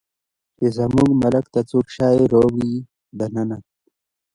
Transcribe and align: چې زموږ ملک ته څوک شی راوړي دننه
چې 0.57 0.65
زموږ 0.77 1.09
ملک 1.23 1.45
ته 1.53 1.61
څوک 1.69 1.87
شی 1.95 2.17
راوړي 2.31 2.73
دننه 3.17 3.57